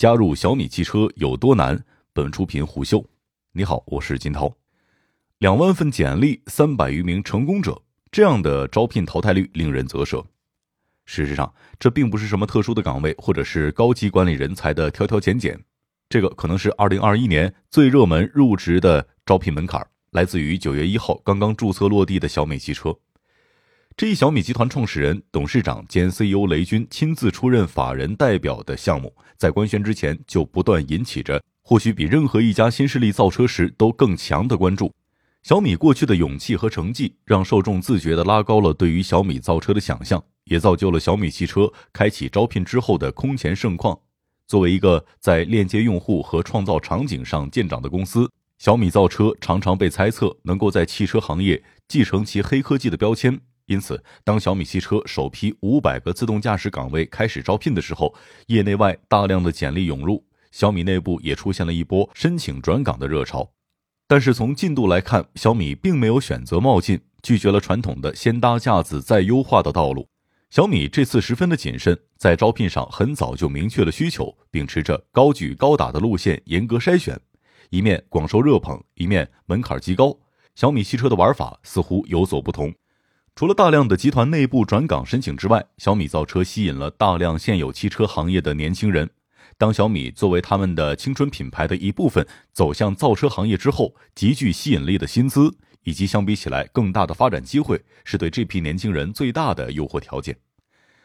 [0.00, 1.84] 加入小米汽车有多难？
[2.14, 3.04] 本出品虎嗅。
[3.52, 4.50] 你好，我是金涛。
[5.40, 10.24] 两万份简历，三百余名成功者，这样的招聘淘汰率令人啧舌。
[11.04, 15.62] 事实上，这并不是什么特殊的岗位，或者是高级管理人才的挑挑拣拣。
[16.08, 22.96] 这个可能是二零二一年最热门入职的招聘门槛，来自于九月一号刚刚注册落地的小米汽车。
[24.00, 34.90] 这一小米集团创始人、董事长兼 CEO 雷军亲自出任法人代表的项目，在官宣之前就不断引起着或许比任何一家新势力造车时都更强的关注。
[35.42, 44.00] 小米过去的勇气和成绩，让受众自觉地拉高了对于小米造车的想象，也造就了小米汽车开启招聘之后的空前盛况。
[44.46, 53.38] 作为一个在链接用户和创造场景上见长的公司，小米造车常常被猜测能够在汽车行业继承其黑科技的标签。
[53.70, 58.12] 因此，当小米汽车首批五百个自动驾驶岗位开始招聘的时候，
[58.48, 63.48] 业内外大量的简历涌入，小米内部也出现了一波申请转岗的热潮。
[64.08, 70.08] 但是从进度来看，小米并没有选择冒进，拒绝了传统的先搭架子再优化的道路。
[70.50, 77.16] 小米这次十分的谨慎，在招聘上很早就明确了需求，秉持着高举高打的路线，严格筛选，
[77.70, 80.18] 一面广受热捧，一面门槛极高。
[80.56, 82.74] 小米汽车的玩法似乎有所不同。
[83.40, 89.08] 除了大量的集团内部转岗申请之外，小米造车吸引了大量现有汽车行业的年轻人。
[89.56, 100.36] 当小米作为他们的青春品牌的一部分走向造车行业之后，极具吸引力的薪资以及相比起来更大的发展机会，是对这批年轻人最大的诱惑条件。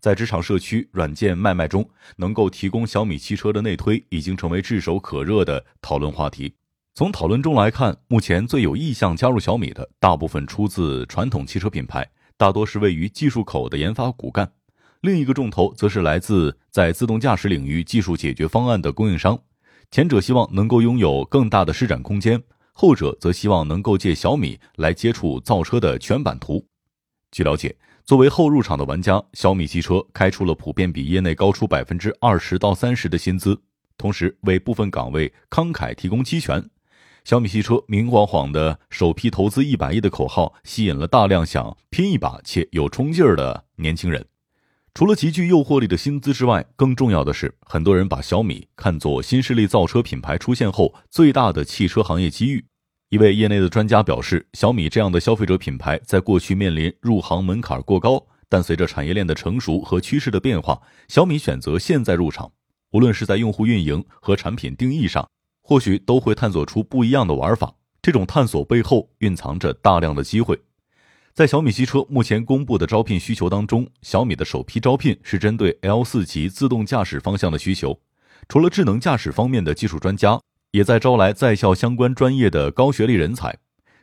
[0.00, 6.56] 在职场社区软件卖卖中，能够提供小米汽车的内推已经成为炙手可热的讨论话题。
[6.92, 14.46] 从讨论中来看，目前最有意向加入小米的，大部分出自传统汽车品牌，大多是位于技术口的研发骨干；
[15.00, 19.38] 另一个重头则是来自在自动驾驶领域技术解决方案的供应商。
[19.90, 22.42] 前者希望能够拥有更大的施展空间，
[22.72, 26.66] 后者则希望能够借小米来接触造车的全版图。
[27.30, 27.74] 据了解，
[28.04, 33.58] 作为后入场的玩家，小米汽车开出了普遍比业内高出百分之二十到三十的薪资，
[33.96, 36.62] 同时为部分岗位慷慨提供期权。
[37.26, 44.24] 小米汽车明晃晃的首批投资一百亿的口号，吸引了大量想拼一把且有冲劲儿的年轻人。
[44.94, 52.64] 除了极具诱惑力的薪资之外，更重要的是，很多人把小米看作新势力造车品牌出现后最大的汽车行业机遇。
[53.08, 62.52] 一位业内的专家表示，小米这样的消费者品牌在过去面临入行门槛过高，但随着产业链的成熟和趋势的变化，小米选择现在入场，
[62.92, 65.28] 无论是在用户运营和产品定义上。
[65.68, 67.74] 或许都会探索出不一样的玩法。
[68.00, 70.56] 这种探索背后蕴藏着大量的机会。
[71.34, 77.98] 在小米汽车目前公布的招聘需求当中，小米的首批招聘是针对 L 四级自动驾驶方向的需求。
[78.48, 80.40] 除了智能驾驶方面的技术专家，
[80.70, 83.58] 也在招来在校相关专业的高学历人才。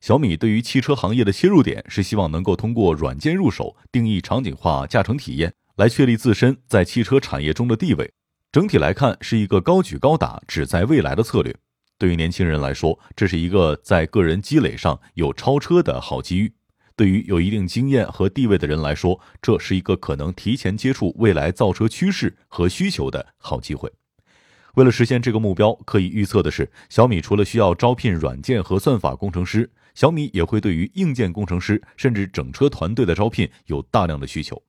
[0.00, 8.08] 小米对于汽车行业的切入点是希望能够通过软件入手，定义场景化驾乘体验，来确立自身在汽车产业中的地位。
[8.50, 11.54] 整体来看，是一个高举高打、只在未来的策略。
[11.98, 16.48] 对于年轻人来说，这是一个在个人积累上有超车的好机遇；
[16.96, 23.92] 对于有一定经验和地位的人来说，这是一个可能提前接触未来造车趋势和需求的好机会。
[24.76, 34.62] 为了实现这个目标，可以预测的是，小米除了需要招聘软件和算法工程师，小米也会对于硬件工程师甚至整车团队的招聘有大量的需求。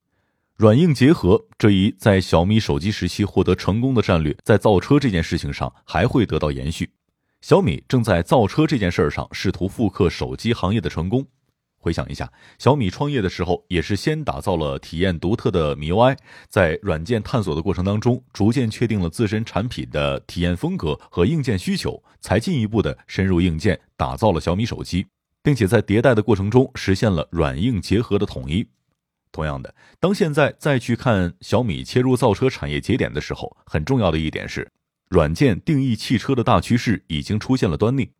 [0.59, 6.89] 软硬结合这一在小米手机时期获得成功的战略，在造车这件事情上还会得到延续。
[7.39, 11.25] 小米正在造车这件事上试图复刻手机行业的成功。
[11.77, 16.17] 回想一下，小米创业的时候也是先打造了体验独特的米 UI，
[16.49, 25.07] 在软件探索的过程当中，逐渐确定了自身产品的体验风格和硬件需求，才进一步的深入硬件，打造了小米手机，
[25.41, 28.67] 并且在迭代的过程中实现了软硬结合的统一。
[29.31, 34.71] 同样的，当现在再去看小米切入造车产业节点的时候，很重要的一点是，
[35.07, 38.11] 软件定义汽车的大趋势已经出现了端倪。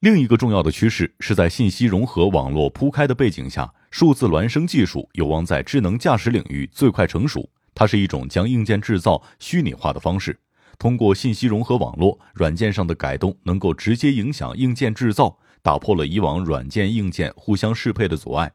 [0.00, 7.48] 另一个重要的趋势是在信息融合网络铺开的背景下，数字孪生技术有望在智能驾驶领域最快成熟。
[7.74, 10.38] 它是一种将硬件制造虚拟化的方式，
[10.78, 18.52] 通过信息融合网络，软件上的改动能够直接影响硬件制造，打破了以往软件硬件互相适配的阻碍。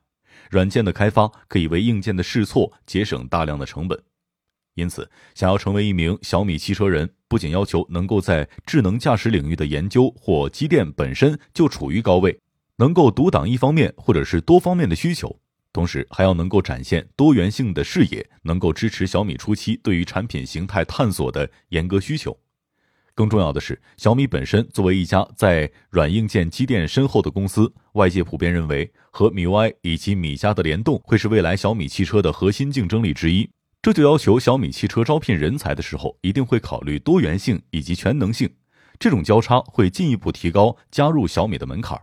[0.50, 4.02] 软件的开发可以为硬件的试错节省大量的成本，
[4.76, 12.40] 因此，想要成为一名小米汽车人，不仅要求能够在智能驾驶领域的研究或机电本身就处于高位，
[12.78, 15.40] 能够独挡一方面或者是多方面的需求，
[15.74, 22.38] 同时还要能够展现多元性的视野，能够支持小米初期对于产品形态探索的严格需求。
[23.22, 33.48] 更重要的是，小米本身作为一家在软硬件积淀深厚的公司，外界普遍认为和米 UI 以及米家的联动会是未来小米汽车的核心竞争力之一。
[33.80, 38.50] 这就要求小米汽车招聘人才的时候，一定会考虑多元性以及全能性。
[38.98, 42.02] 这种交叉会进一步提高加入小米的门槛，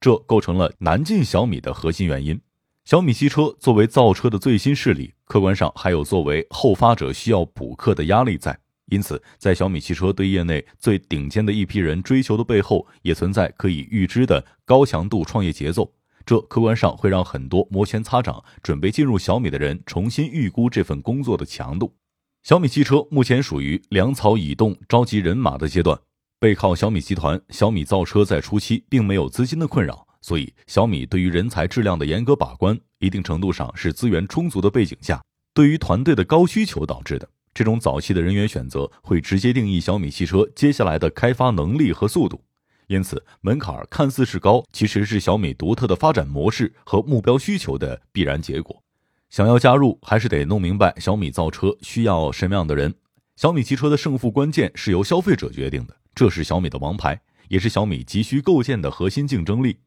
[0.00, 2.40] 这构成了难进小米的核心原因。
[2.84, 8.58] 小米汽车作为造车的最新势力，客观上还有作为后发者需要补课的压力在。
[8.86, 15.92] 因此，在小米汽车对业内最顶尖的一批人追求的背后，也存在可以预知的高强度创业节奏。
[16.24, 21.94] 这客观上会让很多摩拳擦掌、准备进入小米的人重新预估这份工作的强度。
[22.42, 25.98] 小米汽车目前属于粮草已动、召集人马的阶段，
[26.38, 35.20] 背靠小米集团，小米造车在初期并没有资金的困扰，所以小米对于人才质量的严格把关，一定程度上是资源充足的背景下，
[35.54, 37.28] 对于团队的高需求导致的。
[37.56, 42.44] 这种早期的人员选择会直接定义小米汽车接下来的开发能力和速度，
[42.86, 48.82] 因此门槛看似是高，其实是小米独特的发展模式和目标需求的必然结果。
[49.30, 52.94] 想要加入，还是得弄明白小米造车需要什么样的人。
[53.36, 57.18] 小米汽车的胜负关键是由消费者决定的，这是小米的王牌，
[57.48, 59.78] 也是小米急需构建的核心竞争力。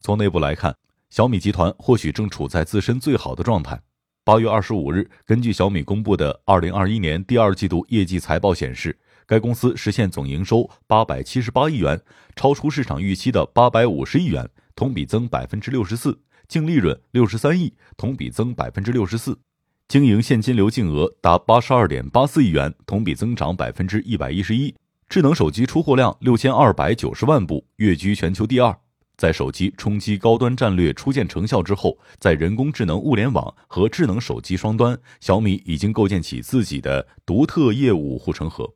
[0.00, 0.74] 从内部来看，
[1.10, 3.78] 小米集团或许正处在自身最好的状态。
[4.30, 8.96] 八月二十五日，根据小米公布的二零二一年第二季度业绩财报显示，
[9.26, 12.00] 该公司实现总营收八百七十八亿元，
[12.36, 16.12] 超出市场预期的八百五十亿元，同比增百分之六十四；
[16.46, 19.32] 净利润六十三亿，同比增百分之六十四；
[19.88, 24.72] 经营现金流净额达八十二点八四亿元，同比增长百分之一百一十一；
[25.08, 28.78] 智能手机出货量六千二百九十万部，跃居全球第二。
[29.20, 38.72] 在手机冲击高端战略初见成效之后，在人工智能、物联网和智能手机双端，小米已经构建起自己的独特业务护城河。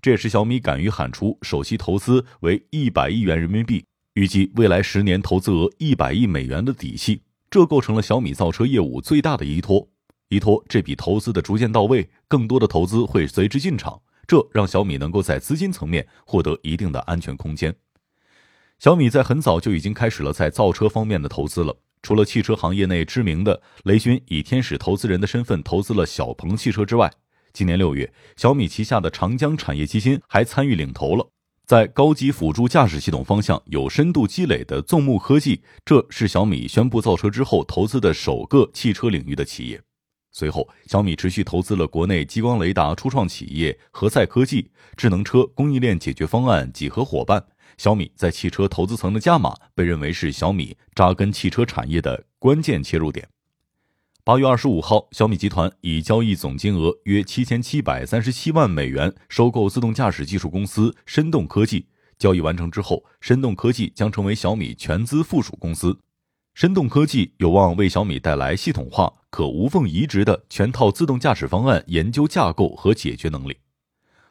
[0.00, 3.84] 这也是小米敢于喊出首期投资为一百亿元人民币，
[4.14, 7.20] 预计未来十年投资额一百亿美元的底气。
[7.50, 9.88] 这构成了小米造车业务最大的依托。
[10.28, 17.74] 依托这笔投资的逐渐到位，更多的投资会随之进场，这让小米能够在资金层面获得一定的安全空间。
[18.82, 21.76] 小米在很早就已经开始了在造车方面的投资了。
[22.02, 27.08] 除了汽车行业内知名的雷军以天使投资人的身份投资了小鹏汽车之外，
[27.52, 31.24] 今年六月，小米旗下的长江产业基金还参与领投了
[31.64, 35.62] 在高级辅助驾驶系统方向有深度积累的纵目科技。
[35.84, 39.80] 这是小米宣布造车之后投资的首个汽车领域的企业。
[40.32, 47.44] 随后，小米持续投资了国内激光雷达初创企业何赛科技、智能车供应链解决方案几何伙伴。
[47.78, 53.28] 小米在汽车投资层的加码，被认为是小米扎根汽车产业的关键切入点。
[54.24, 61.86] 八月二十五号，小米集团以交易总金额约七千七百三十七万美元收购自动驾驶技术公司深动科技。
[62.18, 65.98] 交易完成之后，深动科技将成为小米全资附属公司。
[66.54, 73.56] 深动科技有望为小米带来系统化、可无缝移植的全套自动驾驶方案研究架构和解决能力。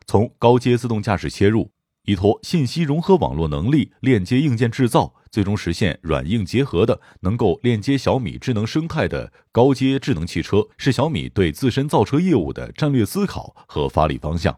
[0.08, 1.70] 从高阶自动驾驶切入。
[2.06, 14.58] 依托信息融合网络能力链接硬件制造，最终实现软硬结合的能够链接小米智能生态的高阶智能汽车，是小米对自身造车业务的战略思考和发力方向。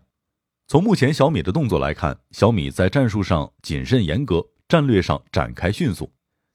[0.68, 6.10] 从目前小米的动作来看，小米在战术上谨慎严格，战略上展开迅速。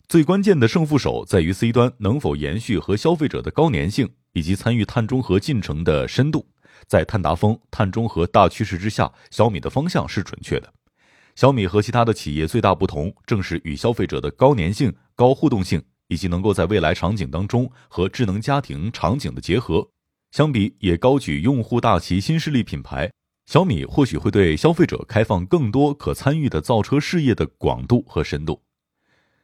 [0.09, 6.49] 最关键的胜负手在于 C 端能否延续和消费者的高粘性，以及参与碳中和进程的深度。
[6.87, 10.73] 在碳达峰、碳中和大趋势之下，小米的方向是准确的。
[11.39, 19.89] 小米和其他的企业最大不同，正是与消费者的高粘性、高互动性，以及能够在未来场景当中和智能家庭场景的结合。
[20.33, 23.09] 相比也高举用户大旗新势力品牌，
[23.47, 28.61] 小米或许会对消费者开放更多可参与的造车事业的广度和深度。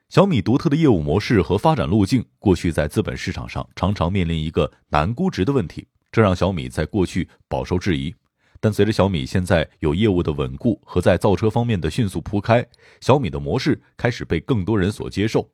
[0.08, 8.12] 小米独特的业务模式和发展路径，过去在资本市场上常常面临一个难估值的问题，这让小米在过去饱受质疑。
[8.64, 12.66] 但随着小米现在有业务的稳固和在造车方面的迅速铺开，
[12.98, 15.46] 小米的模式开始被更多人所接受。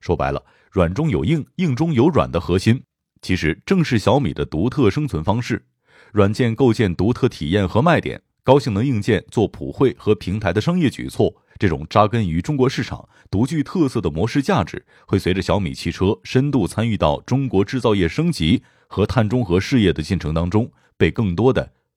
[0.00, 2.82] 说白了，软中有硬，硬中有软的核心，
[3.22, 5.64] 其实正是小米的独特生存方式。
[6.10, 21.70] 软件构建独特体验和卖点，高性能硬件做普惠和平台的商业举措，这种扎根于中国市场、独具特色的模式价值，会随着小米汽车深度参与到中国制造业升级和碳中和事业的进程当中，被更多的。